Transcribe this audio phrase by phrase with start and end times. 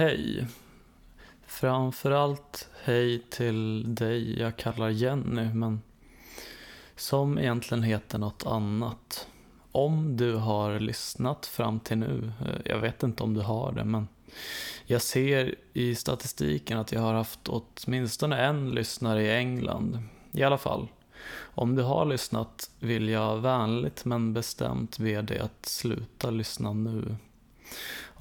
[0.00, 0.46] hej.
[1.46, 5.82] Framförallt hej till dig jag kallar Jenny, men
[6.96, 9.28] som egentligen heter något annat.
[9.72, 13.84] Om du har lyssnat fram till nu, eh, jag vet inte om du har det,
[13.84, 14.08] men
[14.86, 20.02] jag ser i statistiken att jag har haft åtminstone en lyssnare i England.
[20.32, 20.88] I alla fall,
[21.40, 27.16] om du har lyssnat vill jag vänligt men bestämt be dig att sluta lyssna nu.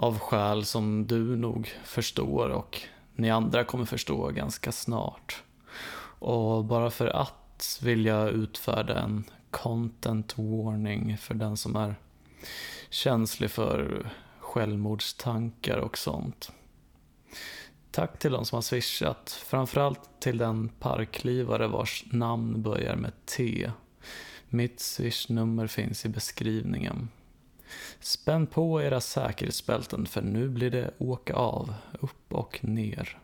[0.01, 2.81] Av skäl som du nog förstår och
[3.15, 5.43] ni andra kommer förstå ganska snart.
[6.19, 11.95] Och bara för att vill jag utfärda en content warning för den som är
[12.89, 14.09] känslig för
[14.39, 16.51] självmordstankar och sånt.
[17.91, 23.71] Tack till de som har swishat, framförallt till den parklivare vars namn börjar med T.
[24.49, 27.09] Mitt swishnummer finns i beskrivningen.
[27.99, 33.17] Spänn på era säkerhetsbälten för nu blir det åka av, upp och ner.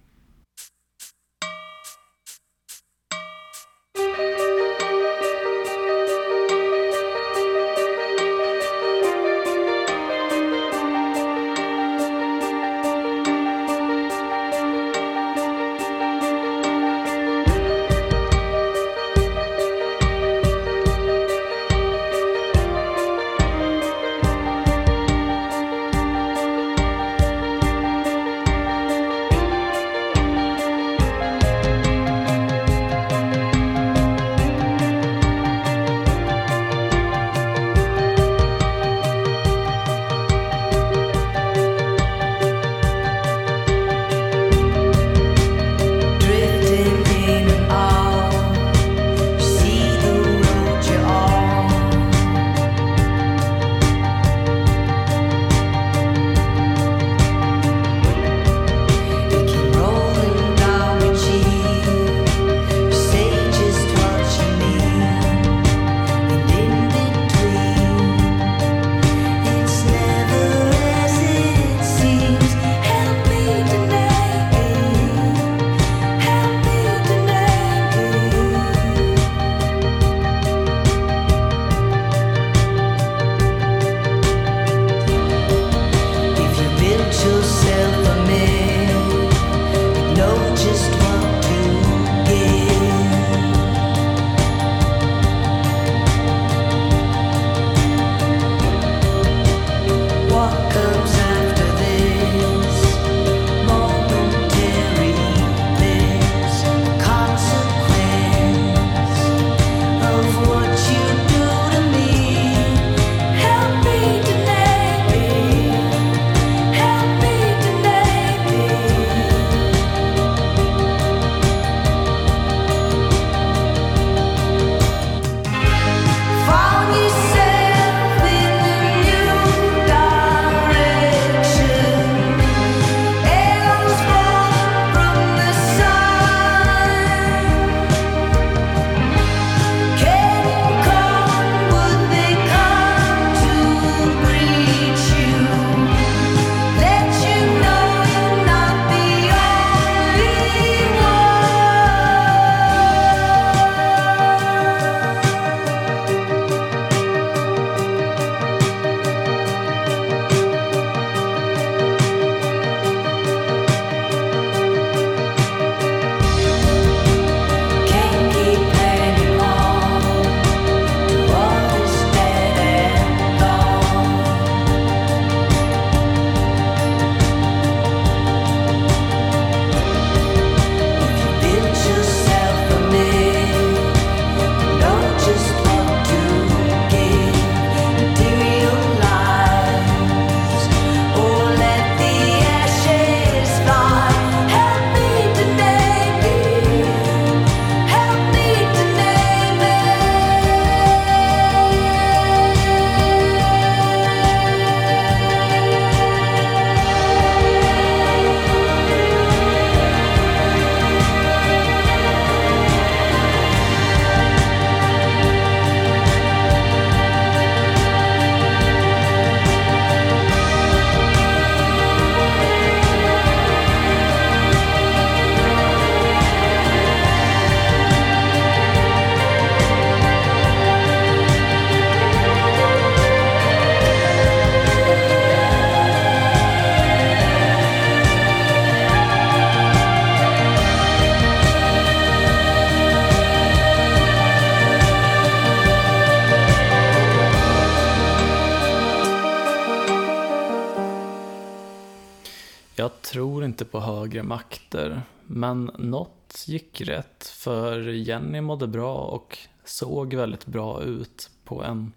[254.75, 255.01] Efter.
[255.27, 261.93] men något gick rätt för Jenny mådde bra och såg väldigt bra ut på en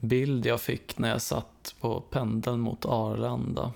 [0.00, 3.72] bild jag fick när jag satt på pendeln mot Arlanda.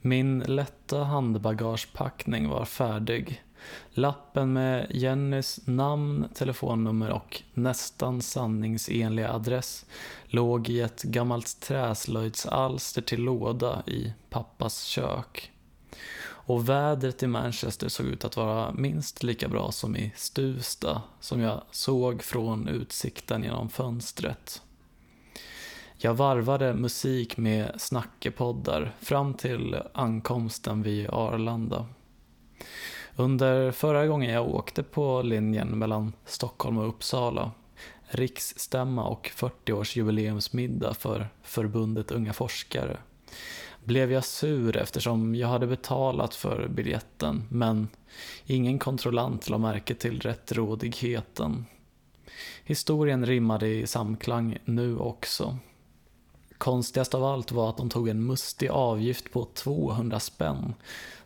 [0.00, 3.42] Min lätta handbagagepackning var färdig.
[3.90, 9.86] Lappen med Jennys namn, telefonnummer och nästan sanningsenliga adress
[10.26, 15.52] låg i ett gammalt träslöjdsalster till låda i pappas kök.
[16.50, 21.40] Och vädret i Manchester såg ut att vara minst lika bra som i Stuvsta, som
[21.40, 24.62] jag såg från utsikten genom fönstret.
[25.96, 31.86] Jag varvade musik med snackepoddar fram till ankomsten vid Arlanda.
[33.16, 37.50] Under förra gången jag åkte på linjen mellan Stockholm och Uppsala,
[38.08, 42.96] riksstämma och 40-årsjubileumsmiddag för förbundet Unga Forskare,
[43.84, 47.88] blev jag sur eftersom jag hade betalat för biljetten men
[48.46, 51.66] ingen kontrollant la märke till rättrådigheten.
[52.64, 55.58] Historien rimmade i samklang nu också.
[56.58, 60.74] Konstigast av allt var att de tog en mustig avgift på 200 spänn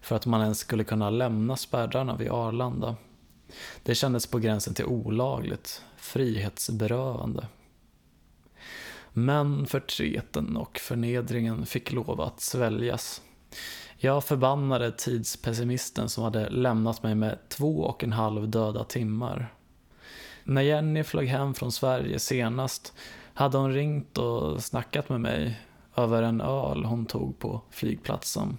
[0.00, 2.96] för att man ens skulle kunna lämna spärrarna vid Arlanda.
[3.82, 7.46] Det kändes på gränsen till olagligt, frihetsberövande.
[9.16, 13.22] Men förtreten och förnedringen fick lov att sväljas.
[13.96, 19.54] Jag förbannade tidspessimisten som hade lämnat mig med två och en halv döda timmar.
[20.44, 22.92] När Jenny flög hem från Sverige senast
[23.34, 25.60] hade hon ringt och snackat med mig
[25.96, 28.58] över en öl hon tog på flygplatsen.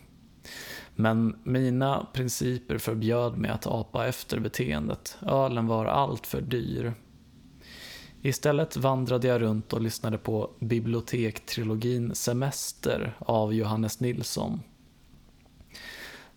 [0.96, 5.18] Men mina principer förbjöd mig att apa efter beteendet.
[5.22, 6.94] Ölen var allt för dyr.
[8.25, 14.62] Istället vandrade jag runt och lyssnade på bibliotektrilogin Semester av Johannes Nilsson.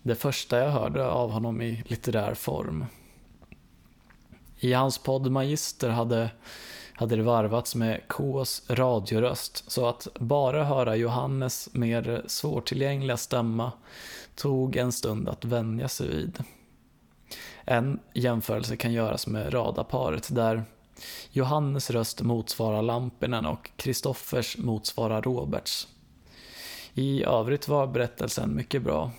[0.01, 2.85] Det första jag hörde av honom i litterär form.
[4.59, 6.29] I hans podd Magister hade
[6.93, 13.71] hade det varvats med Ks radioröst så att bara höra Johannes mer svårtillgängliga stämma
[14.35, 16.43] tog en stund att vänja sig vid.
[17.65, 20.63] En jämförelse kan göras med radarparet där
[21.31, 25.87] Johannes röst motsvarar Lampinen och Kristoffers motsvarar Roberts.
[26.93, 29.11] I övrigt var berättelsen mycket bra.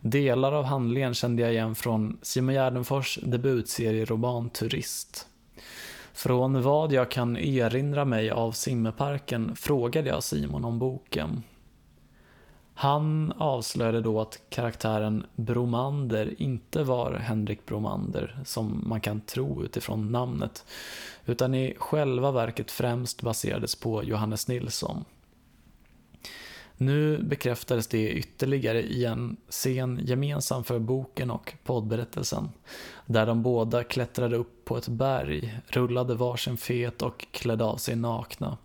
[0.00, 5.26] Delar av handlingen kände jag igen från Simon Gärdenfors debutserieroman Turist.
[6.12, 11.42] Från vad jag kan erinra mig av simmeparken frågade jag Simon om boken.
[12.80, 20.12] Han avslöjade då att karaktären Bromander inte var Henrik Bromander, som man kan tro utifrån
[20.12, 20.64] namnet,
[21.26, 25.04] utan i själva verket främst baserades på Johannes Nilsson.
[26.76, 32.48] Nu bekräftades det ytterligare i en scen gemensam för boken och poddberättelsen,
[33.06, 37.96] där de båda klättrade upp på ett berg, rullade varsin fet och klädde av sig
[37.96, 38.58] nakna.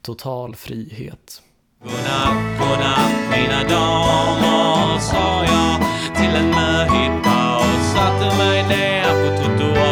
[0.00, 1.42] Total frihet.
[1.84, 5.80] Godnatt, godnatt mina damer, sa jag
[6.16, 9.91] till en möhippa och satte mig ner på trottoaren.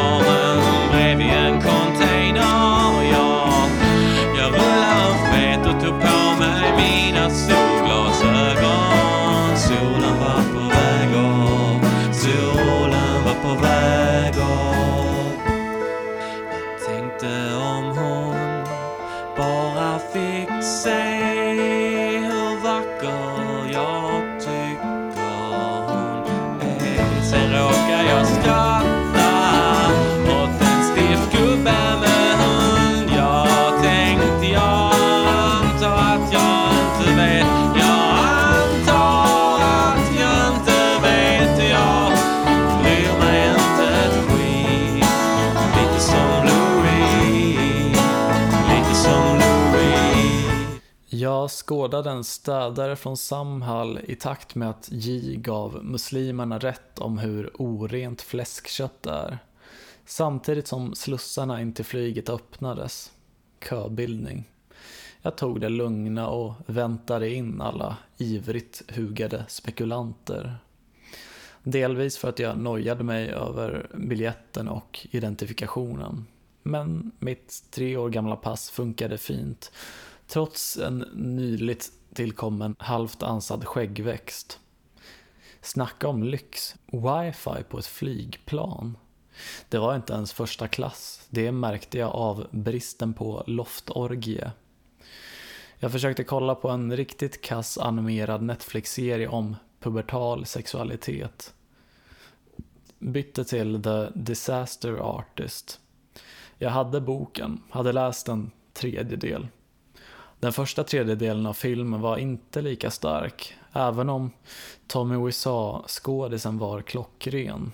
[51.70, 57.18] Jag skådade en städare från Samhall i takt med att J gav muslimerna rätt om
[57.18, 59.38] hur orent fläskkött är.
[60.04, 63.12] Samtidigt som slussarna in till flyget öppnades.
[63.68, 64.48] Köbildning.
[65.22, 70.56] Jag tog det lugna och väntade in alla ivrigt hugade spekulanter.
[71.62, 76.26] Delvis för att jag nojade mig över biljetten och identifikationen.
[76.62, 79.72] Men mitt tre år gamla pass funkade fint,
[80.30, 84.60] trots en nyligt tillkommen halvt ansad skäggväxt.
[85.60, 86.74] Snacka om lyx.
[86.86, 88.98] Wifi på ett flygplan.
[89.68, 91.26] Det var inte ens första klass.
[91.30, 94.52] Det märkte jag av bristen på loftorgie.
[95.78, 101.54] Jag försökte kolla på en riktigt kass animerad Netflix-serie om pubertal sexualitet.
[102.98, 105.80] Bytte till The Disaster Artist.
[106.58, 109.48] Jag hade boken, hade läst en tredjedel.
[110.40, 114.30] Den första tredjedelen av filmen var inte lika stark, även om
[114.86, 117.72] Tommy Wiseau-skådisen var klockren.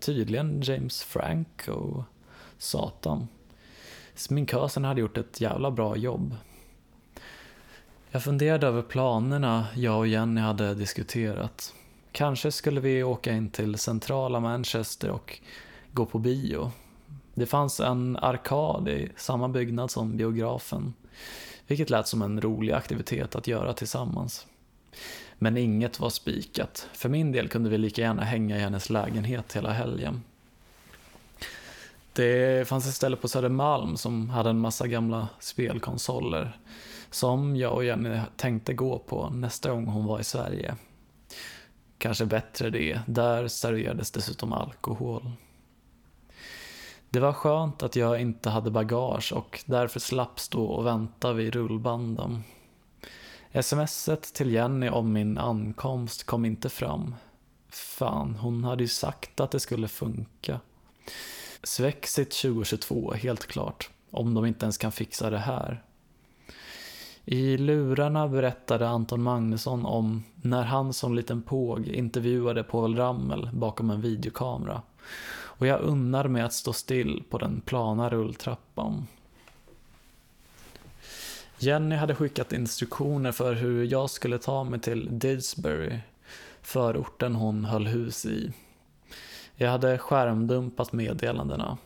[0.00, 2.04] Tydligen James Franco,
[2.58, 3.28] satan.
[4.14, 6.36] Sminkösen hade gjort ett jävla bra jobb.
[8.10, 11.74] Jag funderade över planerna jag och Jenny hade diskuterat.
[12.12, 15.40] Kanske skulle vi åka in till centrala Manchester och
[15.92, 16.70] gå på bio.
[17.34, 20.94] Det fanns en arkad i samma byggnad som biografen,
[21.68, 24.46] vilket lät som en rolig aktivitet att göra tillsammans.
[25.38, 26.88] Men inget var spikat.
[26.92, 30.22] För min del kunde vi lika gärna hänga i hennes lägenhet hela helgen.
[32.12, 36.58] Det fanns ett ställe på Södermalm som hade en massa gamla spelkonsoler
[37.10, 40.76] som jag och Jenny tänkte gå på nästa gång hon var i Sverige.
[41.98, 45.30] Kanske bättre det, där serverades dessutom alkohol.
[47.10, 51.54] Det var skönt att jag inte hade bagage och därför slapp stå och vänta vid
[51.54, 52.42] rullbanden.
[53.62, 57.14] Smset till Jenny om min ankomst kom inte fram.
[57.68, 60.60] Fan, hon hade ju sagt att det skulle funka.
[61.62, 63.90] Svexit 2022, helt klart.
[64.10, 65.82] Om de inte ens kan fixa det här.
[67.24, 73.90] I lurarna berättade Anton Magnusson om när han som liten påg intervjuade Povel Ramel bakom
[73.90, 74.82] en videokamera.
[75.58, 79.06] Och jag unnar mig att stå still på den plana rulltrappan.
[81.58, 85.98] Jenny hade skickat instruktioner för hur jag skulle ta mig till Didsbury,
[86.62, 88.52] förorten hon höll hus i.
[89.54, 91.78] Jag hade skärmdumpat meddelandena.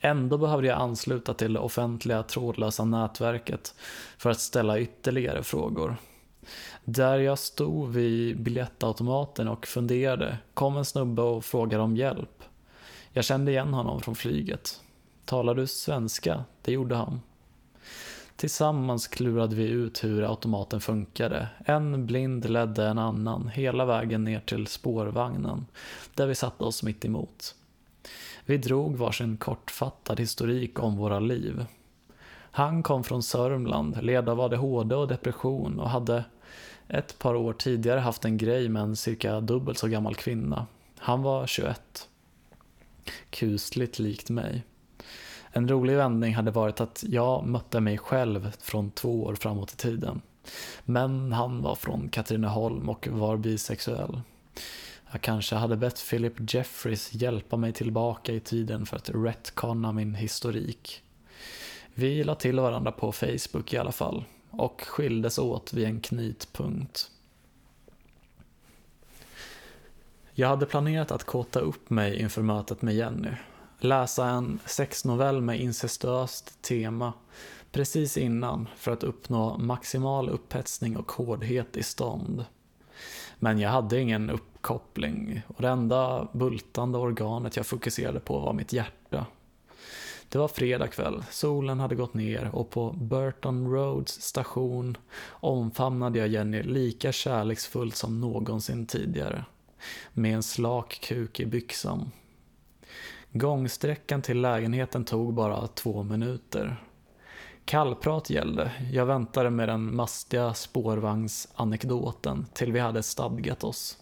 [0.00, 3.74] Ändå behövde jag ansluta till det offentliga trådlösa nätverket
[4.18, 5.96] för att ställa ytterligare frågor.
[6.84, 12.42] Där jag stod vid biljettautomaten och funderade kom en snubbe och frågade om hjälp.
[13.14, 14.80] Jag kände igen honom från flyget.
[15.24, 16.44] Talar du svenska?
[16.62, 17.20] Det gjorde han.
[18.36, 21.48] Tillsammans klurade vi ut hur automaten funkade.
[21.64, 25.66] En blind ledde en annan hela vägen ner till spårvagnen,
[26.14, 27.54] där vi satte oss mitt emot.
[28.44, 31.66] Vi drog varsin kortfattad historik om våra liv.
[32.34, 36.24] Han kom från Sörmland, led av ADHD och depression och hade
[36.88, 40.66] ett par år tidigare haft en grej med en cirka dubbelt så gammal kvinna.
[40.98, 42.08] Han var 21.
[43.30, 44.64] Kusligt likt mig.
[45.52, 49.76] En rolig vändning hade varit att jag mötte mig själv från två år framåt i
[49.76, 50.20] tiden.
[50.84, 54.20] Men han var från Katrineholm och var bisexuell.
[55.12, 60.14] Jag kanske hade bett Philip Jeffries hjälpa mig tillbaka i tiden för att retconna min
[60.14, 61.02] historik.
[61.94, 67.11] Vi la till varandra på Facebook i alla fall och skildes åt vid en knytpunkt.
[70.34, 73.30] Jag hade planerat att kåta upp mig inför mötet med Jenny.
[73.78, 77.12] Läsa en sexnovell med incestuöst tema
[77.72, 82.44] precis innan för att uppnå maximal upphetsning och hårdhet i stånd.
[83.38, 88.72] Men jag hade ingen uppkoppling och det enda bultande organet jag fokuserade på var mitt
[88.72, 89.26] hjärta.
[90.28, 94.96] Det var fredag kväll, solen hade gått ner och på Burton Roads station
[95.28, 99.44] omfamnade jag Jenny lika kärleksfullt som någonsin tidigare.
[100.12, 102.10] Med en slak kuk i byxan.
[103.32, 106.84] Gångsträckan till lägenheten tog bara två minuter.
[107.64, 108.72] Kallprat gällde.
[108.92, 113.98] Jag väntade med den mastiga spårvagnsanekdoten till vi hade stadgat oss.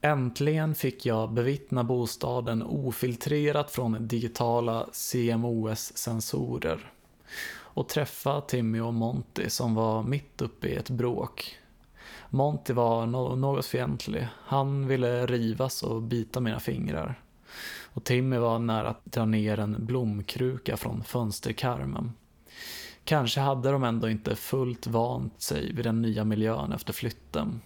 [0.00, 6.92] Äntligen fick jag bevittna bostaden ofiltrerat från digitala CMOS-sensorer
[7.48, 11.58] och träffa Timmy och Monty som var mitt uppe i ett bråk.
[12.30, 14.28] Monty var no något fientlig.
[14.34, 17.20] Han ville rivas och bita mina fingrar.
[17.84, 22.12] Och Timmy var nära att dra ner en blomkruka från fönsterkarmen.
[23.04, 27.60] Kanske hade de ändå inte fullt vant sig vid den nya miljön efter flytten.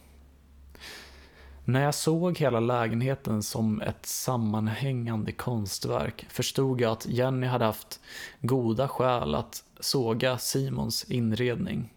[1.65, 8.01] När jag såg hela lägenheten som ett sammanhängande konstverk förstod jag att Jenny hade haft
[8.41, 11.93] goda skäl att såga Simons inredning.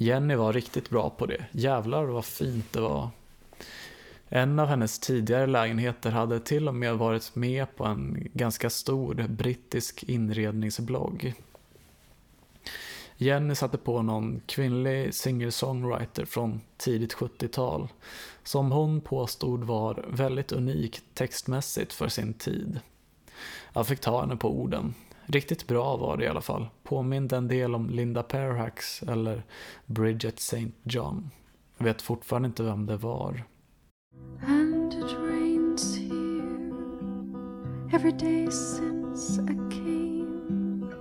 [0.00, 1.46] Jenny var riktigt bra på det.
[1.52, 3.10] Jävlar vad fint det var.
[4.28, 9.26] En av hennes tidigare lägenheter hade till och med varit med på en ganska stor
[9.28, 11.34] brittisk inredningsblogg.
[13.16, 17.88] Jenny satte på någon kvinnlig singer-songwriter från tidigt 70-tal
[18.42, 22.80] som hon påstod var väldigt unik textmässigt för sin tid.
[23.72, 24.94] Jag fick ta henne på orden.
[25.30, 26.68] Riktigt bra var det i alla fall.
[26.82, 29.42] Påminde en del om Linda Perhax eller
[29.86, 30.72] Bridget St.
[30.82, 31.30] John.
[31.78, 33.44] Jag vet fortfarande inte vem det var.
[34.46, 36.38] And it rains here
[37.92, 40.92] every day since I came.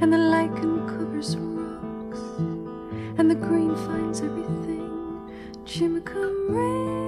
[0.00, 2.20] And the lichen covers rocks,
[3.18, 4.90] and the green finds everything.
[5.64, 7.07] Jimmy come rain,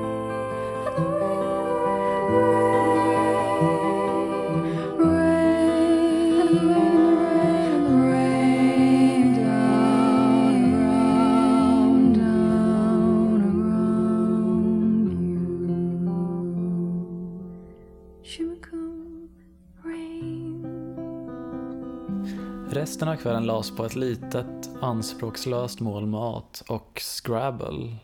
[23.01, 27.97] Resten av kvällen lades på ett litet, anspråkslöst mål mat och Scrabble.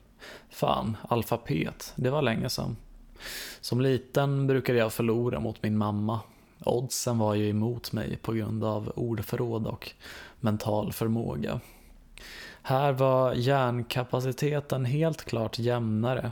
[0.51, 2.77] Fan, alfabet, det var länge sedan.
[3.61, 6.21] Som liten brukade jag förlora mot min mamma.
[6.65, 9.93] Oddsen var ju emot mig på grund av ordförråd och
[10.41, 11.61] mental förmåga.
[12.63, 16.31] Här var hjärnkapaciteten helt klart jämnare.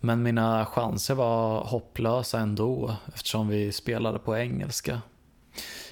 [0.00, 5.00] Men mina chanser var hopplösa ändå eftersom vi spelade på engelska.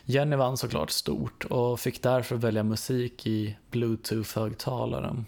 [0.06, 5.24] Jenny vann såklart stort och fick därför välja musik i bluetooth-högtalaren.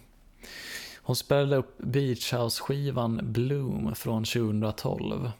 [1.03, 5.31] Hon spelade upp Beach House-skivan Bloom från 2012.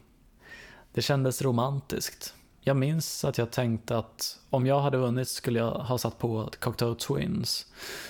[0.93, 2.33] Det kändes romantiskt.
[2.61, 6.49] Jag minns att jag tänkte att om jag hade vunnit skulle jag ha satt på
[6.59, 7.65] Cocteau Twins,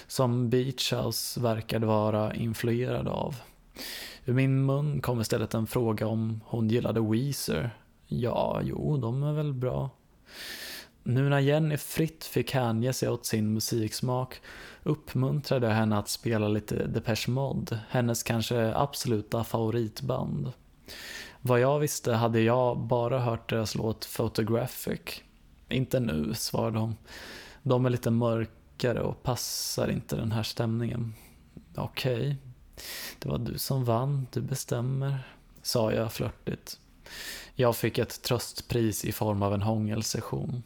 [0.07, 3.35] som Beach House verkade vara influerad av.
[4.25, 7.77] Ur min mun kom istället en fråga om hon gillade Weezer.
[8.07, 9.89] Ja, jo, de är väl bra.
[11.09, 14.41] Nu när Jenny fritt fick hänge sig åt sin musiksmak
[14.83, 20.51] uppmuntrade jag henne att spela lite Depeche Mode, hennes kanske absoluta favoritband.
[21.41, 25.21] Vad jag visste hade jag bara hört deras låt Photographic.
[25.69, 26.95] Inte nu, svarade hon.
[27.63, 31.13] De är lite mörkare och passar inte den här stämningen.
[31.75, 32.35] Okej,
[33.19, 35.19] det var du som vann, du bestämmer,
[35.61, 36.79] sa jag flörtigt.
[37.55, 40.63] Jag fick ett tröstpris i form av en hångelsession.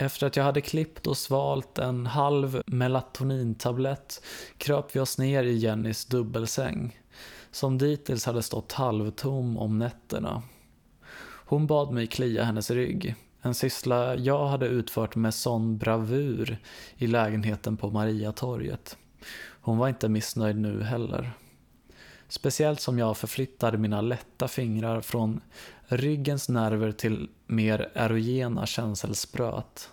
[0.00, 4.24] Efter att jag hade klippt och svalt en halv melatonintablett
[4.56, 7.00] kröp vi oss ner i Jennys dubbelsäng,
[7.50, 10.42] som dittills hade stått halvtom om nätterna.
[11.20, 16.58] Hon bad mig klia hennes rygg, en syssla jag hade utfört med sån bravur
[16.96, 18.96] i lägenheten på Mariatorget.
[19.60, 21.32] Hon var inte missnöjd nu heller.
[22.30, 25.40] Speciellt som jag förflyttade mina lätta fingrar från
[25.86, 29.90] ryggens nerver till mer erogena känselspröt.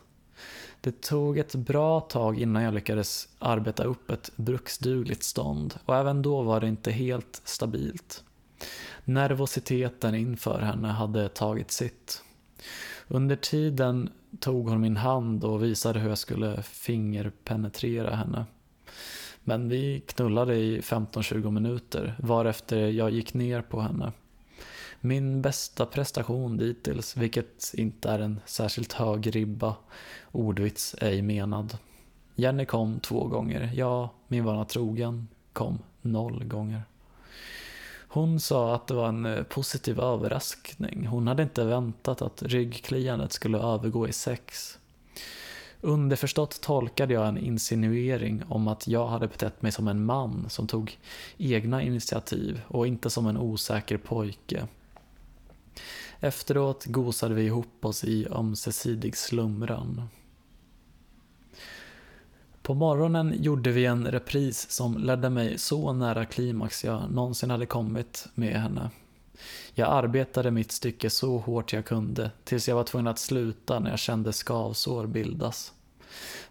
[0.81, 6.21] Det tog ett bra tag innan jag lyckades arbeta upp ett bruksdugligt stånd och även
[6.21, 8.23] då var det inte helt stabilt.
[9.03, 12.23] Nervositeten inför henne hade tagit sitt.
[13.07, 18.45] Under tiden tog hon min hand och visade hur jag skulle fingerpenetrera henne.
[19.47, 24.11] Men vi knullade i 15-20 minuter varefter jag gick ner på henne.
[25.01, 29.75] Min bästa prestation dittills, vilket inte är en särskilt hög ribba,
[30.31, 31.77] ordvits ej menad.
[32.35, 36.81] Jenny kom två gånger, jag, min vana trogen, kom noll gånger.
[38.07, 41.07] Hon sa att det var en eh, positiv överraskning.
[41.07, 44.79] Hon hade inte väntat att ryggkliandet skulle övergå i sex.
[45.81, 50.67] Underförstått tolkade jag en insinuering om att jag hade betett mig som en man som
[50.67, 50.97] tog
[51.37, 54.67] egna initiativ och inte som en osäker pojke.
[56.19, 60.01] Efteråt gosade vi ihop oss i ömsesidig slumran.
[62.61, 67.65] På morgonen gjorde vi en repris som ledde mig så nära klimax jag någonsin hade
[67.65, 68.89] kommit med henne.
[69.73, 73.89] Jag arbetade mitt stycke så hårt jag kunde tills jag var tvungen att sluta när
[73.89, 75.73] jag kände skavsår bildas.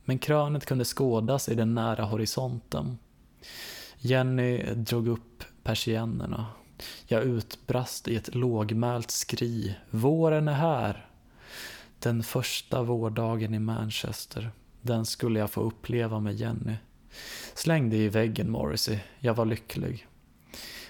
[0.04, 2.98] Men krönet kunde skådas i den nära horisonten.
[3.98, 6.46] Jenny drog upp persiennerna.
[7.06, 9.76] Jag utbrast i ett lågmält skri.
[9.90, 11.06] Våren är här!
[11.98, 14.50] Den första vårdagen i Manchester.
[14.80, 16.74] Den skulle jag få uppleva med Jenny.
[17.54, 20.06] Släng dig i väggen Morrissey, jag var lycklig.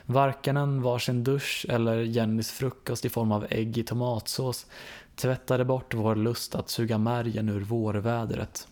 [0.07, 4.67] Varken en varsin dusch eller Jennys frukost i form av ägg i tomatsås
[5.15, 8.69] tvättade bort vår lust att suga märgen ur vårvädret.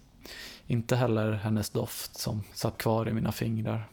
[0.67, 3.89] Inte heller hennes doft som satt kvar i mina fingrar.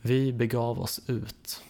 [0.00, 1.62] Vi begav oss ut.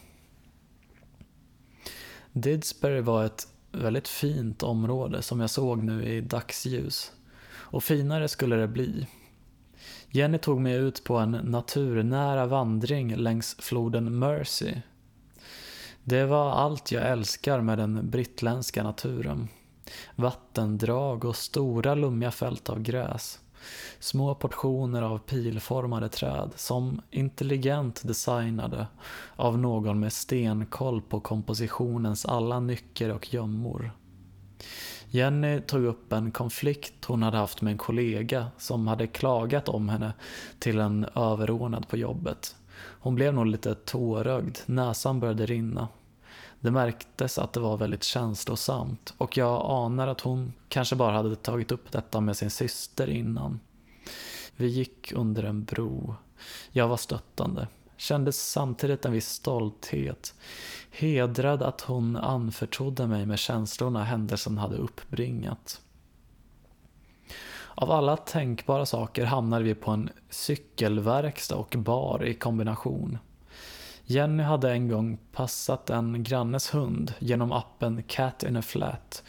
[2.33, 7.13] Didsbury var ett väldigt fint område som jag såg nu i dagsljus.
[7.55, 9.07] Och finare skulle det bli.
[10.11, 14.75] Jenny tog mig ut på en naturnära vandring längs floden Mersey.
[16.05, 19.49] Det var allt jag älskar med den brittländska naturen.
[20.17, 23.39] Vattendrag och stora lummiga fält av gräs.
[23.99, 28.87] Små portioner av pilformade träd som intelligent designade
[29.37, 33.93] av någon med stenkoll på kompositionens alla nycker och gömmor.
[35.09, 39.89] Jenny tog upp en konflikt hon hade haft med en kollega som hade klagat om
[39.89, 40.13] henne
[40.59, 42.57] till en överordnad på jobbet.
[43.03, 45.89] Hon blev nog lite tårögd, näsan började rinna.
[46.61, 51.37] Det märktes att det var väldigt känslosamt och jag anar att hon kanske bara hade
[51.37, 53.61] tagit upp detta med sin syster innan.
[54.57, 56.15] Vi gick under en bro.
[56.73, 57.69] Jag var stöttande.
[57.97, 60.35] Kände samtidigt en viss stolthet.
[60.91, 65.81] Hedrad att hon anförtrodde mig med känslorna händelsen hade uppbringat.
[67.75, 73.19] Av alla tänkbara saker hamnade vi på en cykelverkstad och bar i kombination.
[74.05, 79.23] Jenny hade en gång passat en grannes hund genom appen Cat in a Flat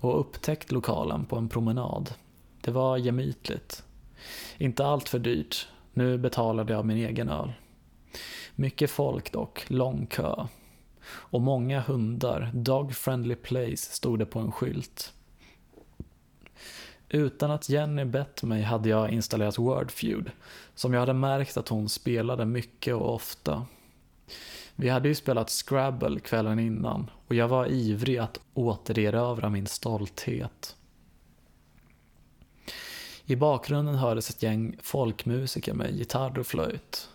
[0.00, 2.14] och upptäckt lokalen på en promenad.
[2.60, 3.84] Det var gemytligt.
[4.58, 5.68] Inte allt för dyrt.
[5.92, 7.52] Nu betalade jag min egen öl.
[8.54, 10.46] Mycket folk dock, lång kö.
[11.08, 15.12] Och många hundar, Dog Friendly Place stod det på en skylt.
[17.08, 20.30] Utan att Jenny bett mig hade jag installerat Wordfeud,
[20.74, 23.66] som jag hade märkt att hon spelade mycket och ofta.
[24.74, 30.76] Vi hade ju spelat Scrabble kvällen innan och jag var ivrig att återerövra min stolthet.
[33.24, 37.08] I bakgrunden hördes ett gäng folkmusiker med gitarr och flöjt.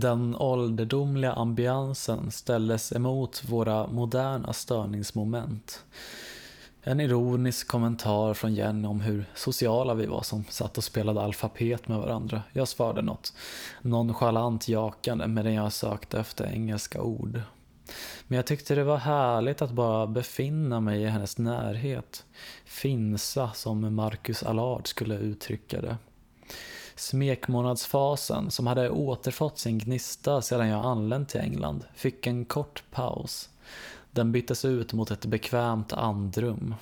[0.00, 5.84] Den ålderdomliga ambiansen ställdes emot våra moderna störningsmoment.
[6.82, 11.88] En ironisk kommentar från Jenny om hur sociala vi var som satt och spelade alfabet
[11.88, 12.42] med varandra.
[12.52, 13.32] Jag svarade något
[13.82, 17.40] nonchalant jakande medan jag sökte efter engelska ord.
[18.26, 22.24] Men jag tyckte det var härligt att bara befinna mig i hennes närhet.
[22.64, 25.96] Finsa, som Marcus Allard skulle uttrycka det.
[26.98, 33.50] Smekmånadsfasen, som hade återfått sin gnista sedan jag anlänt till England, fick en kort paus.
[34.10, 36.74] Den byttes ut mot ett bekvämt andrum.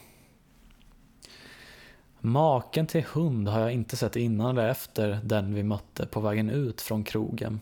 [2.21, 6.51] Maken till hund har jag inte sett innan eller efter den vi mötte på vägen
[6.51, 7.61] ut från krogen.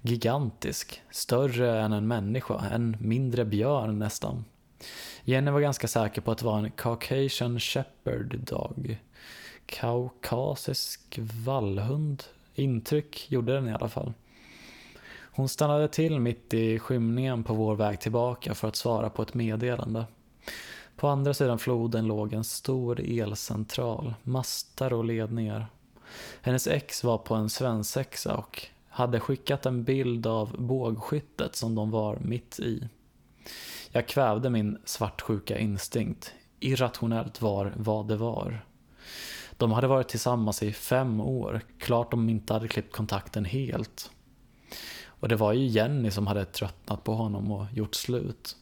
[0.00, 4.44] Gigantisk, större än en människa, en mindre björn nästan.
[5.24, 8.98] Jenny var ganska säker på att det var en Caucasian Shepherd Dog.
[9.66, 12.24] Kaukasisk vallhund.
[12.54, 14.12] Intryck gjorde den i alla fall.
[15.36, 19.34] Hon stannade till mitt i skymningen på vår väg tillbaka för att svara på ett
[19.34, 20.04] meddelande.
[20.96, 25.66] På andra sidan floden låg en stor elcentral, mastar och ledningar.
[26.40, 31.90] Hennes ex var på en svensexa och hade skickat en bild av bågskyttet som de
[31.90, 32.88] var mitt i.
[33.90, 36.32] Jag kvävde min svartsjuka instinkt.
[36.60, 38.64] Irrationellt var vad det var.
[39.56, 44.10] De hade varit tillsammans i fem år, klart de inte hade klippt kontakten helt.
[45.06, 48.56] Och det var ju Jenny som hade tröttnat på honom och gjort slut.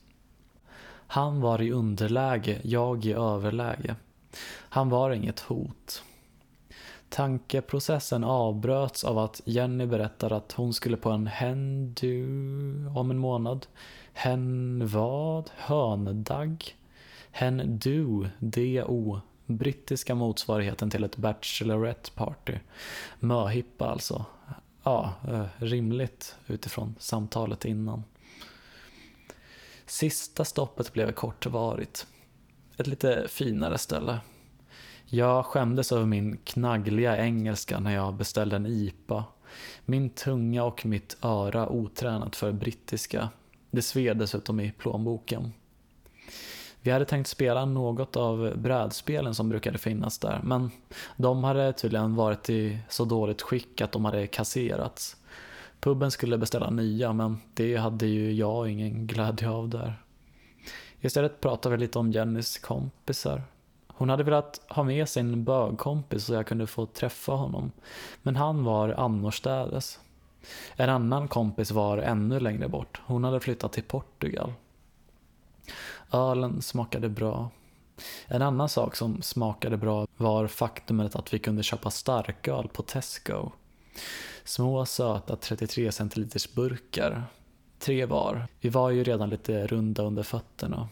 [1.06, 3.96] Han var i underläge, jag i överläge.
[4.48, 6.02] Han var inget hot.
[7.08, 12.26] Tankeprocessen avbröts av att Jenny berättade att hon skulle på en hen-du
[12.96, 13.66] om en månad.
[14.12, 15.50] Hen vad?
[15.56, 16.56] Höndag?
[17.30, 19.20] Hen-du, D-O.
[19.56, 22.54] Brittiska motsvarigheten till ett bachelorette party.
[23.20, 24.24] Möhippa alltså.
[24.82, 28.04] Ja, eh, rimligt utifrån samtalet innan.
[29.86, 32.06] Sista stoppet blev kortvarigt.
[32.76, 34.20] Ett lite finare ställe.
[35.06, 39.24] Jag skämdes över min knaggliga engelska när jag beställde en IPA.
[39.84, 43.28] Min tunga och mitt öra otränat för brittiska.
[43.70, 45.52] Det sved dessutom i plånboken.
[46.82, 50.70] Vi hade tänkt spela något av brädspelen som brukade finnas där, men
[51.16, 55.16] de hade tydligen varit i så dåligt skick att de hade kasserats.
[55.80, 60.02] Puben skulle beställa nya, men det hade ju jag ingen glädje av där.
[61.00, 63.42] Istället pratade vi lite om Jennys kompisar.
[63.86, 67.72] Hon hade velat ha med sin bögkompis så jag kunde få träffa honom,
[68.22, 70.00] men han var annorstädes.
[70.76, 73.00] En annan kompis var ännu längre bort.
[73.04, 74.52] Hon hade flyttat till Portugal.
[76.12, 77.50] Ölen smakade bra.
[78.26, 83.50] En annan sak som smakade bra var faktumet att vi kunde köpa starköl på Tesco.
[84.44, 87.24] Små söta 33 centiliters burkar.
[87.78, 88.46] Tre var.
[88.60, 90.88] Vi var ju redan lite runda under fötterna.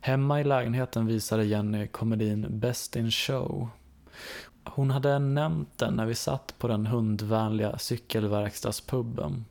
[0.00, 3.68] Hemma i lägenheten visade Jenny komedin Best in show.
[4.64, 9.44] Hon hade nämnt den när vi satt på den hundvänliga cykelverkstadspuben.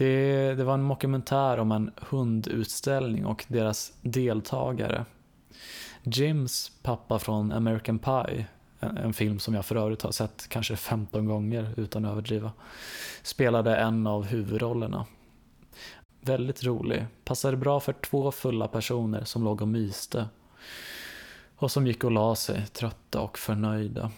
[0.00, 5.04] Det, det var en dokumentär om en hundutställning och deras deltagare.
[6.02, 8.46] Jims pappa från American Pie,
[8.80, 12.52] en, en film som jag för övrigt har sett kanske 15 gånger utan att överdriva,
[13.22, 15.06] spelade en av huvudrollerna.
[16.20, 20.28] Väldigt rolig, passade bra för två fulla personer som låg och myste
[21.56, 24.10] och som gick och la sig trötta och förnöjda.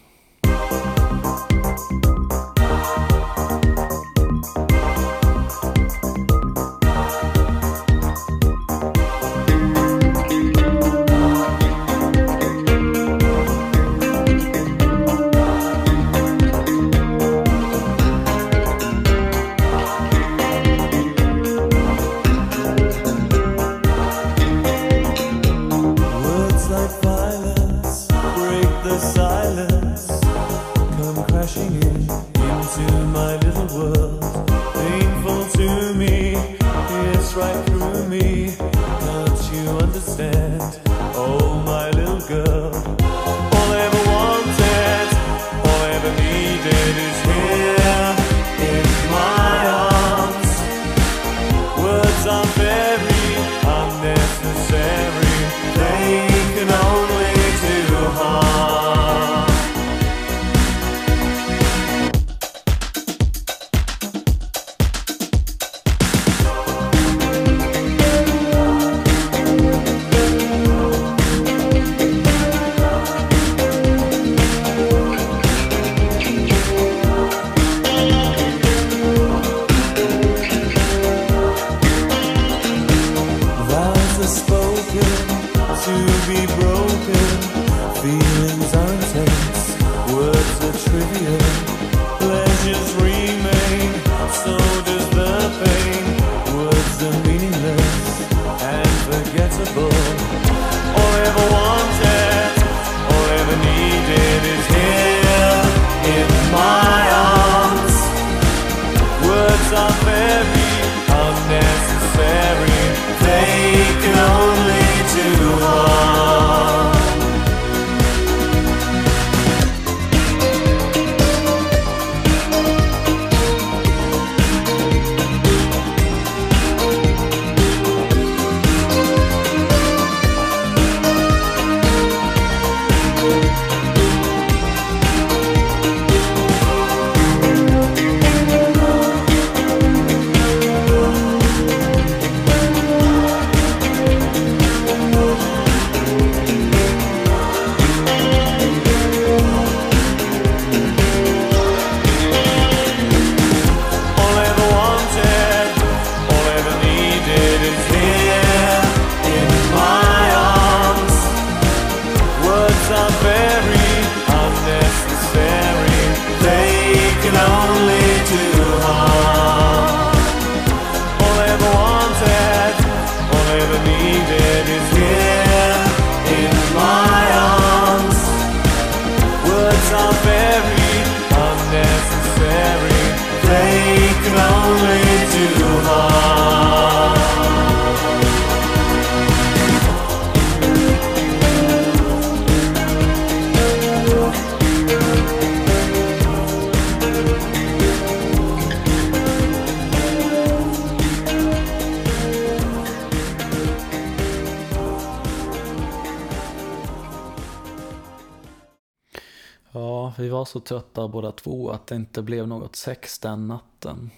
[210.72, 214.10] Trötta båda två att det inte blev något sex den natten.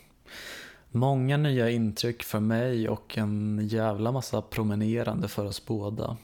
[0.91, 6.17] Många nya intryck för mig och en jävla massa promenerande för oss båda.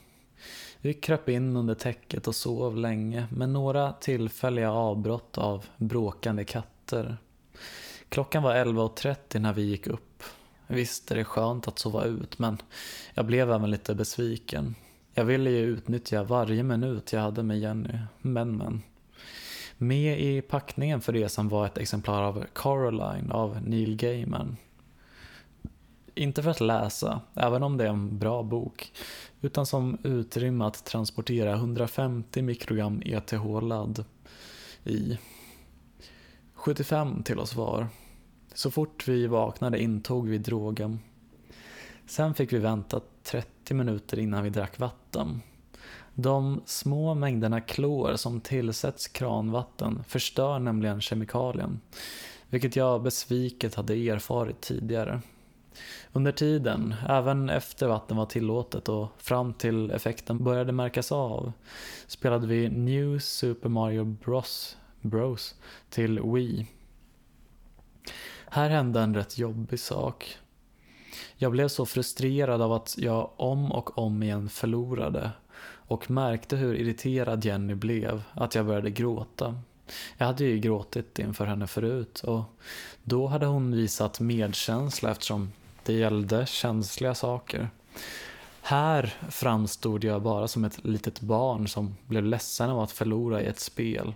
[0.80, 7.16] Vi kröp in under täcket och sov länge med några tillfälliga avbrott av bråkande katter.
[8.08, 10.22] Klockan var 11.30 när vi gick upp.
[10.66, 12.58] Visst är det skönt att sova ut men
[13.14, 14.74] jag blev även lite besviken.
[15.14, 18.82] Jag ville ju utnyttja varje minut jag hade med Jenny, men men.
[19.82, 24.56] Med i packningen för resan var ett exemplar av ”Caroline” av Neil Gaiman.
[26.14, 28.92] Inte för att läsa, även om det är en bra bok,
[29.40, 34.04] utan som utrymme att transportera 150 mikrogram ETH-ladd
[34.84, 35.18] i.
[36.54, 37.88] 75 till oss var.
[38.54, 40.98] Så fort vi vaknade intog vi drogen.
[42.06, 45.42] Sen fick vi vänta 30 minuter innan vi drack vatten.
[46.22, 51.80] De små mängderna klor som tillsätts kranvatten förstör nämligen kemikalien,
[52.48, 55.20] vilket jag besviket hade erfarit tidigare.
[56.12, 61.52] Under tiden, även efter vatten var tillåtet och fram till effekten började märkas av,
[62.06, 64.76] spelade vi New Super Mario Bros.
[65.00, 65.54] Bros
[65.90, 66.66] till Wii.
[68.50, 70.38] Här hände en rätt jobbig sak.
[71.36, 75.30] Jag blev så frustrerad av att jag om och om igen förlorade
[75.90, 79.60] och märkte hur irriterad Jenny blev att jag började gråta.
[80.18, 82.42] Jag hade ju gråtit inför henne förut och
[83.02, 85.52] då hade hon visat medkänsla eftersom
[85.84, 87.70] det gällde känsliga saker.
[88.60, 93.46] Här framstod jag bara som ett litet barn som blev ledsen av att förlora i
[93.46, 94.14] ett spel.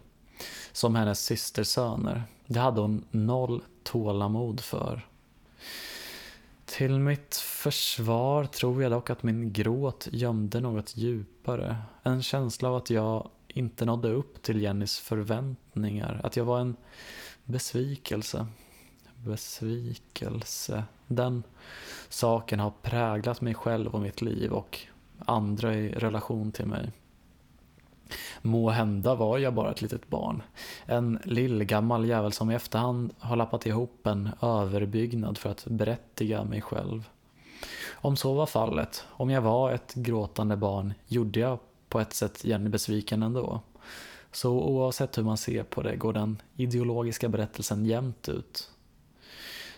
[0.73, 2.23] Som hennes systersöner.
[2.47, 5.07] Det hade hon noll tålamod för.
[6.65, 11.77] Till mitt försvar tror jag dock att min gråt gömde något djupare.
[12.03, 16.21] En känsla av att jag inte nådde upp till Jennys förväntningar.
[16.25, 16.77] Att jag var en
[17.45, 18.47] besvikelse.
[19.17, 20.85] Besvikelse.
[21.07, 21.43] Den
[22.09, 24.79] saken har präglat mig själv och mitt liv och
[25.19, 26.91] andra i relation till mig.
[28.43, 30.43] Må hända var jag bara ett litet barn.
[30.87, 36.61] En lillgammal jävel som i efterhand har lappat ihop en överbyggnad för att berättiga mig
[36.61, 37.09] själv.
[37.93, 42.45] Om så var fallet, om jag var ett gråtande barn, gjorde jag på ett sätt
[42.45, 43.61] Jenny besviken ändå.
[44.33, 48.71] Så oavsett hur man ser på det går den ideologiska berättelsen jämnt ut.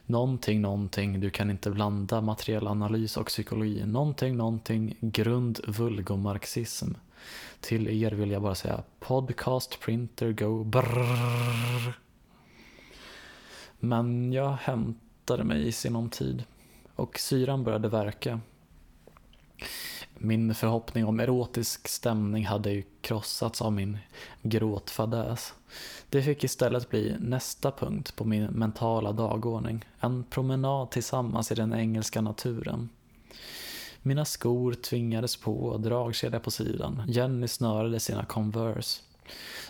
[0.06, 3.86] Någonting, någonting, du kan inte blanda materiell analys och psykologi.
[3.86, 6.92] Någonting, någonting, grund vulgomarxism.
[7.60, 11.98] Till er vill jag bara säga podcast printer go brrrr.
[13.78, 16.44] Men jag hämtade mig i sinom tid
[16.94, 18.40] och syran började verka.
[20.18, 23.98] Min förhoppning om erotisk stämning hade ju krossats av min
[24.42, 25.54] gråtfadäs.
[26.10, 29.84] Det fick istället bli nästa punkt på min mentala dagordning.
[30.00, 32.88] En promenad tillsammans i den engelska naturen.
[34.06, 37.02] Mina skor tvingades på, dragkedja på sidan.
[37.06, 39.02] Jenny snörade sina Converse.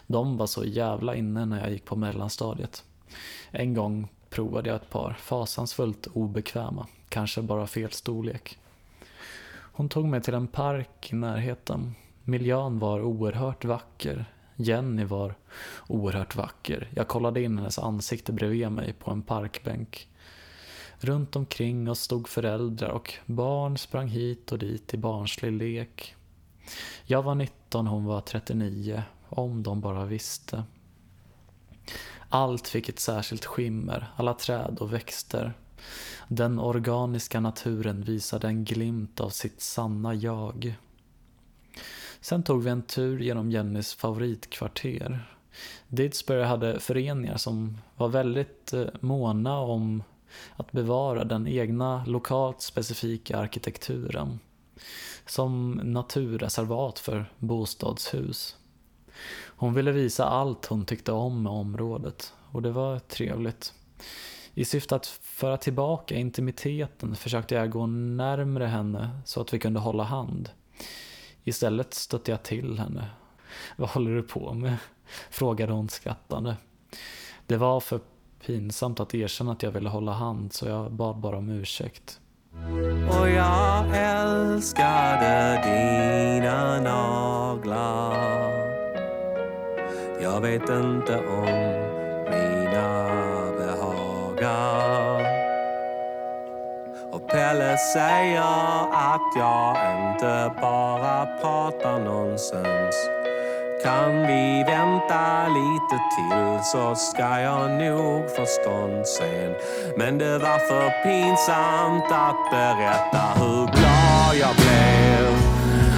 [0.06, 2.84] De var så jävla inne när jag gick på mellanstadiet.
[3.50, 8.58] En gång provade jag ett par, fasansfullt obekväma, kanske bara fel storlek.
[9.48, 11.94] Hon tog mig till en park i närheten.
[12.24, 14.24] Miljön var oerhört vacker.
[14.56, 15.34] Jenny var
[15.88, 16.88] oerhört vacker.
[16.94, 20.08] Jag kollade in hennes ansikte bredvid mig på en parkbänk.
[21.00, 26.14] Runt omkring oss stod föräldrar och barn sprang hit och dit i barnslig lek.
[27.04, 30.64] Jag var 19, hon var 39, om de bara visste.
[32.28, 35.52] Allt fick ett särskilt skimmer, alla träd och växter.
[36.28, 40.74] Den organiska naturen visade en glimt av sitt sanna jag.
[42.20, 45.28] Sen tog vi en tur genom Jennys favoritkvarter.
[45.88, 50.02] Didsbury hade föreningar som var väldigt eh, måna om
[50.56, 54.38] att bevara den egna lokalt specifika arkitekturen.
[55.26, 58.56] Som naturreservat för bostadshus.
[59.44, 63.74] Hon ville visa allt hon tyckte om med området och det var trevligt.
[64.54, 69.80] I syfte att föra tillbaka intimiteten försökte jag gå närmre henne så att vi kunde
[69.80, 70.50] hålla hand.
[71.44, 73.10] Istället stötte jag till henne.
[73.76, 74.76] Vad håller du på med?
[75.30, 76.56] Frågade hon skrattande.
[77.46, 78.00] Det var för
[78.46, 82.20] pinsamt att erkänna att jag ville hålla hand så jag bad bara om ursäkt.
[83.20, 88.36] Och jag älskade dina naglar.
[90.22, 91.44] Jag vet inte om
[92.30, 93.10] mina
[93.58, 95.20] behagar.
[97.12, 98.40] Och Pelle säger
[98.92, 103.25] att jag inte bara pratar nonsens
[103.82, 109.54] kan vi vänta lite till så ska jag nog få stånd sen.
[109.96, 115.32] Men det var för pinsamt att berätta hur glad jag blev.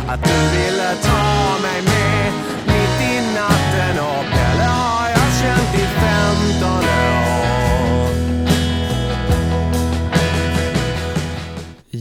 [0.08, 1.87] Att du ville ta mig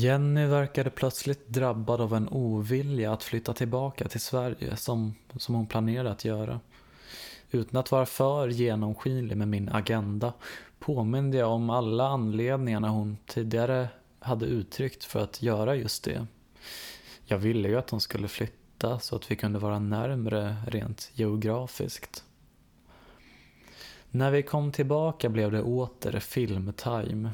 [0.07, 5.67] Jenny verkade plötsligt drabbad av en ovilja att flytta tillbaka till Sverige som, som hon
[5.67, 6.59] planerade att göra.
[7.51, 10.33] Utan att vara för genomskinlig med min agenda
[10.79, 13.89] påminde jag om alla anledningarna hon tidigare
[14.19, 16.27] hade uttryckt för att göra just det.
[17.25, 22.23] Jag ville ju att hon skulle flytta så att vi kunde vara närmre rent geografiskt.
[24.11, 27.29] När vi kom tillbaka blev det åter filmtime.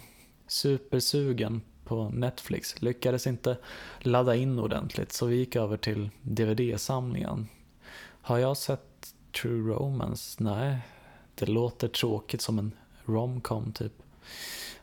[0.48, 1.62] Supersugen
[1.94, 3.58] på Netflix lyckades inte
[4.00, 7.48] ladda in ordentligt så vi gick över till DVD-samlingen.
[8.22, 10.44] Har jag sett True Romance?
[10.44, 10.78] Nej,
[11.36, 12.72] det låter tråkigt som en
[13.06, 13.94] romcom typ.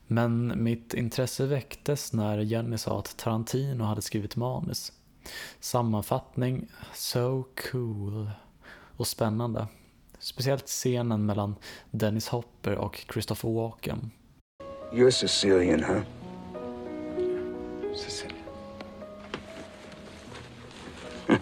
[0.07, 4.93] Men mitt intresse väcktes när Jenny sa att Tarantino hade skrivit manus.
[5.61, 8.31] Sammanfattning, so cool
[8.97, 9.67] och spännande.
[10.19, 11.57] Speciellt scenen mellan
[11.91, 14.11] Dennis Hopper och Christopher Walken.
[14.93, 16.20] You're Sicilian, huh?
[17.95, 18.45] Sicilian.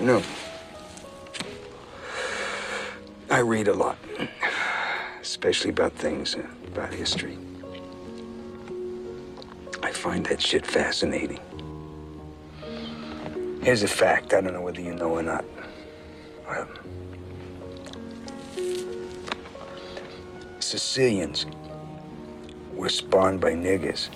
[0.00, 0.22] You know,
[3.30, 3.96] I read a lot,
[5.20, 7.38] especially about things, uh, about history.
[9.80, 11.38] I find that shit fascinating.
[13.62, 15.44] Here's a fact I don't know whether you know or not.
[16.48, 16.66] Well,
[20.58, 21.46] Sicilians
[22.74, 24.08] were spawned by niggers.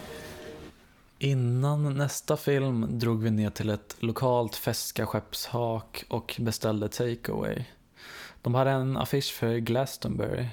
[1.18, 7.64] Innan nästa film drog vi ner till ett lokalt Fäska-skeppshak och beställde takeaway.
[8.42, 10.48] De hade en affisch för Glastonbury.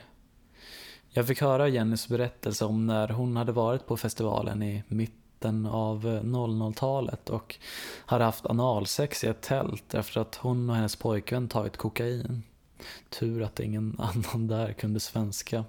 [1.10, 6.06] Jag fick höra Jennys berättelse om när hon hade varit på festivalen i mitten av
[6.06, 7.56] 00-talet och
[8.06, 12.44] hade haft analsex i ett tält efter att hon och hennes pojkvän tagit kokain.
[13.10, 15.66] Tur att ingen annan där kunde svenska.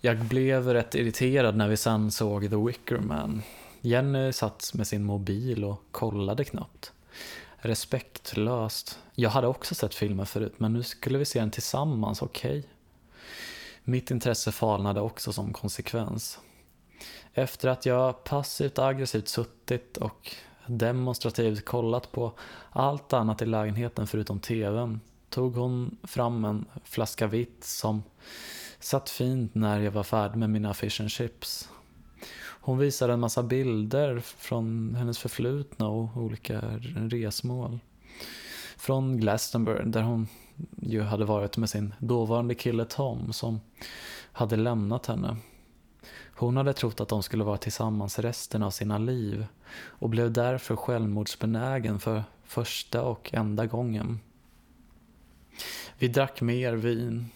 [0.00, 3.42] Jag blev rätt irriterad när vi sen såg The Wicker Man.
[3.80, 6.92] Jenny satt med sin mobil och kollade knappt.
[7.56, 8.98] Respektlöst.
[9.14, 12.58] Jag hade också sett filmen förut men nu skulle vi se den tillsammans, okej?
[12.58, 12.70] Okay.
[13.84, 16.38] Mitt intresse falnade också som konsekvens.
[17.34, 20.34] Efter att jag passivt aggressivt suttit och
[20.66, 22.32] demonstrativt kollat på
[22.70, 28.02] allt annat i lägenheten förutom tvn tog hon fram en flaska vitt som
[28.80, 31.68] satt fint när jag var färdig med mina fish and chips.
[32.60, 36.60] Hon visade en massa bilder från hennes förflutna och olika
[36.94, 37.78] resmål.
[38.76, 40.28] Från Glastonbury där hon
[40.82, 43.60] ju hade varit med sin dåvarande kille Tom som
[44.32, 45.36] hade lämnat henne.
[46.38, 49.46] Hon hade trott att de skulle vara tillsammans resten av sina liv
[49.76, 54.20] och blev därför självmordsbenägen för första och enda gången.
[55.98, 57.30] Vi drack mer vin.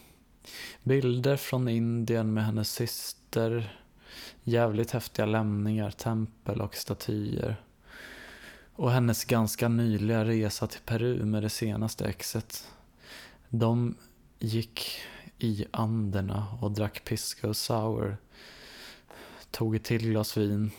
[0.82, 3.80] Bilder från Indien med hennes syster,
[4.42, 7.56] jävligt häftiga lämningar, tempel och statyer.
[8.72, 12.68] Och hennes ganska nyliga resa till Peru med det senaste exet.
[13.48, 13.94] De
[14.38, 15.00] gick
[15.38, 18.16] i anderna och drack pisco sour.
[19.50, 20.70] Tog ett till glas vin.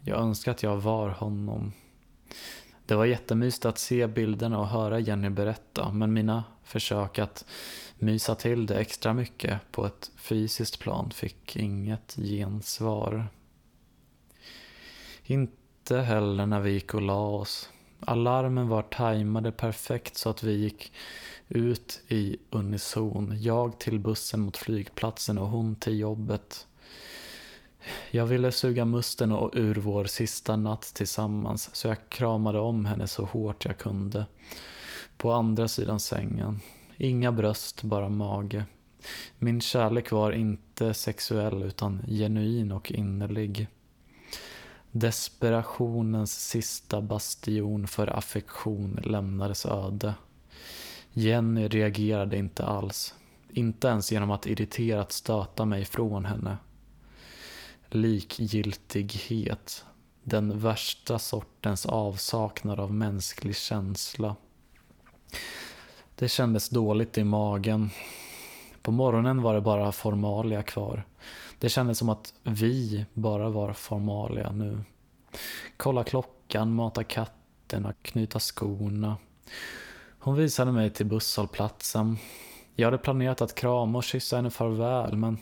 [0.00, 1.72] Jag önskar att jag var honom.
[2.86, 7.44] Det var jättemysigt att se bilderna och höra Jenny berätta, men mina försök att
[7.98, 13.26] mysa till det extra mycket på ett fysiskt plan fick inget gensvar.
[15.24, 17.70] Inte heller när vi gick och la oss.
[18.00, 20.92] Alarmen var tajmade perfekt så att vi gick
[21.48, 23.42] ut i unison.
[23.42, 26.66] Jag till bussen mot flygplatsen och hon till jobbet.
[28.10, 33.06] Jag ville suga musten och ur vår sista natt tillsammans så jag kramade om henne
[33.06, 34.26] så hårt jag kunde.
[35.16, 36.60] På andra sidan sängen.
[36.96, 38.64] Inga bröst, bara mage.
[39.38, 43.68] Min kärlek var inte sexuell utan genuin och innerlig.
[44.90, 50.14] Desperationens sista bastion för affektion lämnades öde.
[51.12, 53.14] Jenny reagerade inte alls.
[53.50, 56.56] Inte ens genom att irriterat stöta mig från henne.
[57.88, 59.84] Likgiltighet.
[60.22, 64.36] Den värsta sortens avsaknad av mänsklig känsla.
[66.14, 67.90] Det kändes dåligt i magen.
[68.82, 71.04] På morgonen var det bara formalia kvar.
[71.58, 74.78] Det kändes som att vi bara var formalia nu.
[75.76, 79.16] Kolla klockan, mata katterna, knyta skorna.
[80.18, 82.18] Hon visade mig till busshållplatsen.
[82.74, 85.38] Jag hade planerat att krama och kyssa henne farväl men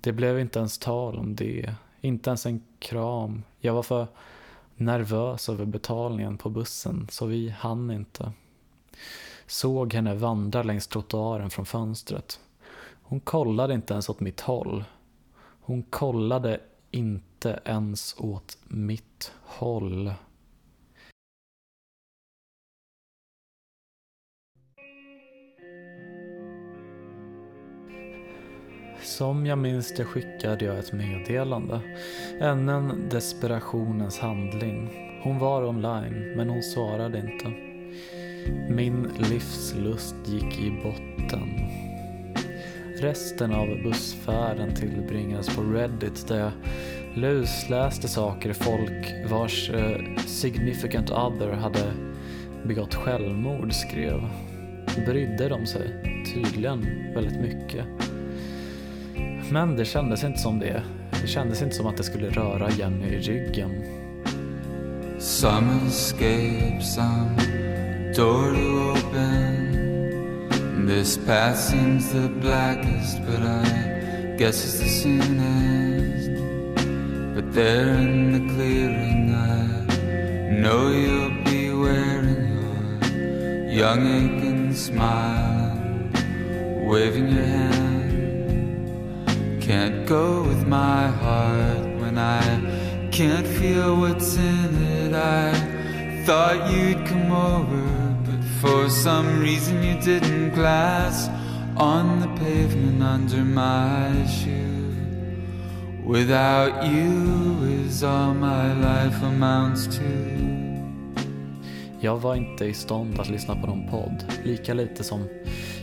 [0.00, 1.74] det blev inte ens tal om det.
[2.00, 3.42] Inte ens en kram.
[3.58, 4.06] Jag var för
[4.76, 8.32] nervös över betalningen på bussen så vi hann inte.
[9.46, 12.40] Såg henne vandra längs trottoaren från fönstret.
[13.02, 14.84] Hon kollade inte ens åt mitt håll.
[15.60, 20.12] Hon kollade inte ens åt mitt håll.
[29.02, 31.80] Som jag minns det skickade jag ett meddelande.
[32.40, 34.90] Ännu en desperationens handling.
[35.22, 37.75] Hon var online, men hon svarade inte.
[38.68, 41.48] Min livslust gick i botten.
[43.00, 46.52] Resten av bussfärden tillbringades på Reddit där jag
[47.14, 51.92] lusläste saker folk vars eh, significant other hade
[52.64, 54.20] begått självmord skrev.
[55.06, 56.02] Brydde de sig
[56.34, 57.86] tydligen väldigt mycket.
[59.50, 60.82] Men det kändes inte som det.
[61.22, 63.70] Det kändes inte som att det skulle röra Jenny i ryggen.
[65.18, 67.65] Some escape, some
[68.16, 70.86] door to open.
[70.86, 76.30] This path seems the blackest, but I guess it's the soonest.
[77.34, 79.66] But there in the clearing, I
[80.62, 85.76] know you'll be wearing your young aching smile,
[86.88, 88.88] waving your hand.
[89.60, 92.40] Can't go with my heart when I
[93.10, 95.12] can't feel what's in it.
[95.14, 95.52] I
[96.24, 97.95] thought you'd come over,
[98.66, 100.54] for some reason you didn't.
[100.54, 101.28] Glass
[101.76, 104.94] on the pavement under my shoe.
[106.06, 110.02] Without you is all my life amounts to.
[112.00, 115.28] Jag var inte i stånd att lyssna på någon podd, lika lite som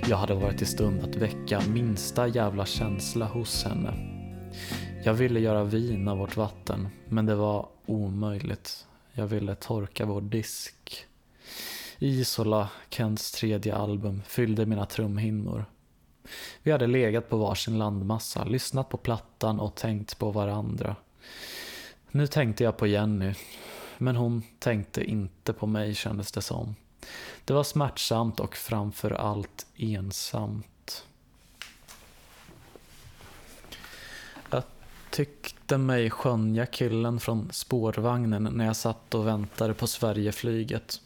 [0.09, 3.93] jag hade varit i stund att väcka minsta jävla känsla hos henne.
[5.03, 8.85] Jag ville göra vin av vårt vatten, men det var omöjligt.
[9.13, 11.05] Jag ville torka vår disk.
[12.03, 15.65] Isola, Kents tredje album, fyllde mina trumhinnor.
[16.63, 20.95] Vi hade legat på varsin landmassa, lyssnat på plattan och tänkt på varandra.
[22.11, 23.33] Nu tänkte jag på Jenny,
[23.97, 26.75] men hon tänkte inte på mig kändes det som.
[27.45, 31.05] Det var smärtsamt och framför allt ensamt.
[34.49, 34.63] Jag
[35.09, 41.01] tyckte mig skönja killen från spårvagnen när jag satt och väntade på Sverigeflyget.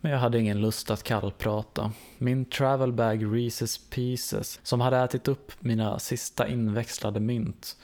[0.00, 1.92] Men jag hade ingen lust att kallprata.
[2.18, 7.76] Min travel bag Reese's Pieces, som hade ätit upp mina sista inväxlade mynt,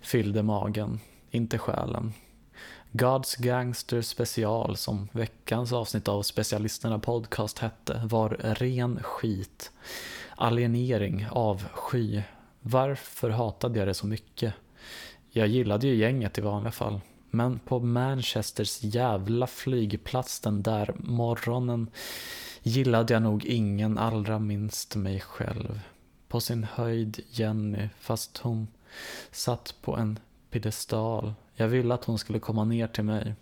[0.00, 1.00] fyllde magen,
[1.30, 2.12] inte själen.
[2.92, 9.72] God's Gangster special, som veckans avsnitt av Specialisterna podcast hette, var ren skit.
[10.36, 12.22] Alienering, avsky.
[12.60, 14.54] Varför hatade jag det så mycket?
[15.30, 17.00] Jag gillade ju gänget i vanliga fall.
[17.30, 21.90] Men på Manchesters jävla flygplats den där morgonen
[22.62, 25.80] gillade jag nog ingen, allra minst mig själv.
[26.28, 28.68] På sin höjd Jenny, fast hon
[29.30, 30.18] satt på en
[30.50, 31.34] piedestal.
[31.54, 33.34] Jag ville att hon skulle komma ner till mig.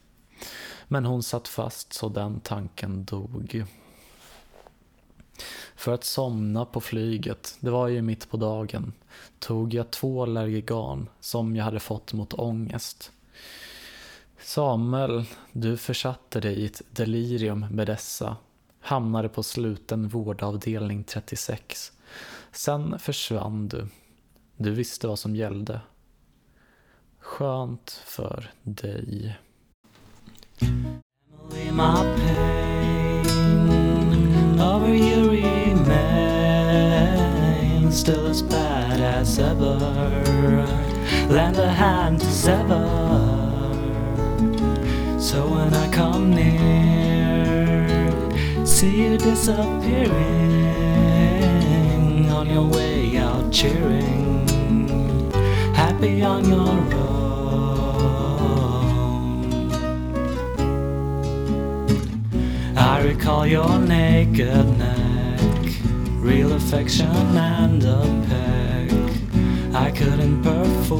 [0.88, 3.64] Men hon satt fast så den tanken dog.
[5.76, 8.92] För att somna på flyget, det var ju mitt på dagen,
[9.38, 13.12] tog jag två Lergigan som jag hade fått mot ångest.
[14.40, 18.36] Samuel, du försatte dig i ett delirium med dessa.
[18.80, 21.92] Hamnade på sluten vårdavdelning 36.
[22.52, 23.88] Sen försvann du.
[24.56, 25.80] Du visste vad som gällde.
[27.18, 29.38] Skönt för dig.
[30.60, 32.98] Emily, my pain
[34.60, 36.68] over you remain
[37.92, 40.66] still as bad as ever.
[41.30, 43.27] Lend a hand to sever.
[45.20, 47.86] So when I come near,
[48.64, 50.14] see you disappearing
[52.30, 54.46] on your way out, cheering,
[55.74, 57.18] happy on your own.
[62.76, 65.40] I recall your naked neck,
[66.20, 68.92] real affection and a peck.
[69.74, 70.94] I couldn't perform,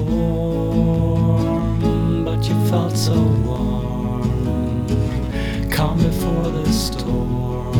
[2.24, 3.97] but you felt so warm.
[5.79, 7.70] Come before the storm,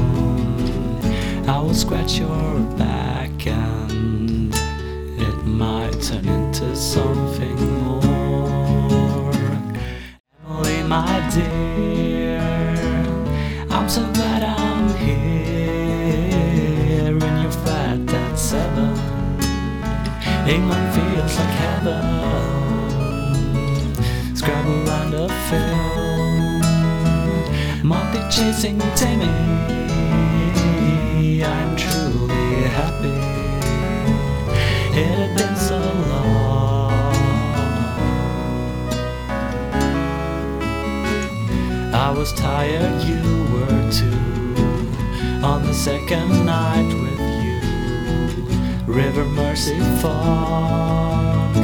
[1.49, 4.55] I will scratch your back and
[5.21, 9.33] it might turn into something more.
[10.47, 12.39] Emily, my dear,
[13.69, 15.97] I'm so glad I'm here
[17.17, 18.95] in your flat at seven.
[20.49, 22.05] England feels like heaven.
[24.37, 26.28] Scrabble and a film,
[27.89, 29.32] monkey chasing Tammy.
[31.43, 33.18] I'm truly happy.
[35.01, 35.78] It had been so
[36.12, 36.93] long.
[41.95, 43.22] I was tired, you
[43.55, 44.18] were too.
[45.43, 51.57] On the second night with you, River Mercy fog,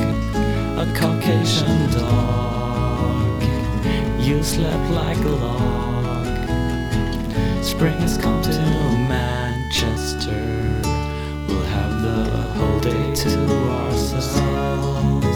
[0.85, 3.43] a Caucasian dog.
[4.19, 5.94] You slept like a log.
[7.65, 8.51] Spring has come to
[9.09, 10.31] Manchester.
[11.49, 13.39] We'll have the whole day to
[13.71, 15.27] ourselves.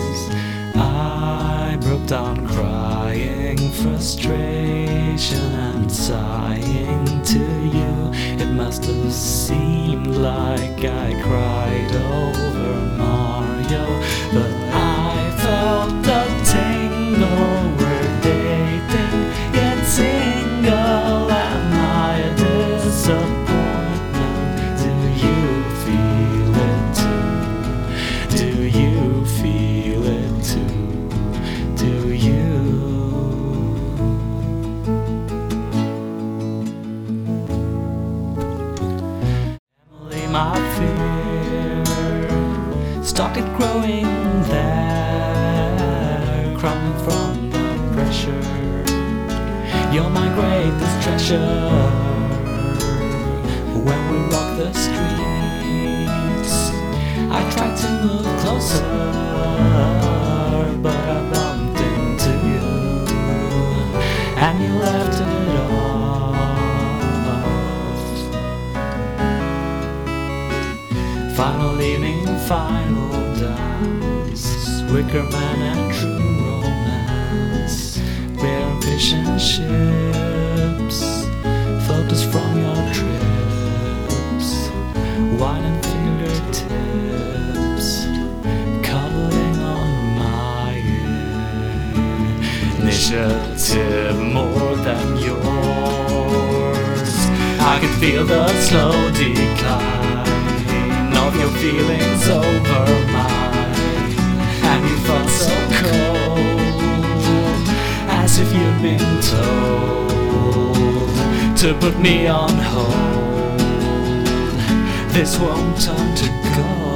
[0.76, 8.12] I broke down crying, frustration and sighing to you.
[8.42, 13.86] It must have seemed like I cried over Mario,
[14.34, 17.57] but I felt a tingle.
[51.28, 51.36] When
[54.10, 56.54] we walk the streets,
[57.30, 58.82] I try to move closer,
[60.82, 62.66] but I bumped into you,
[64.38, 65.28] and you left it
[65.68, 66.38] off.
[71.36, 74.46] Final evening, final dance,
[74.90, 76.17] wicker man and true
[98.10, 100.26] feel the slow decline
[101.14, 104.14] of your feelings over mine,
[104.70, 106.60] and you felt so cold,
[108.08, 110.18] as if you'd been told
[111.58, 113.58] to put me on hold.
[115.12, 116.87] This won't turn to gold.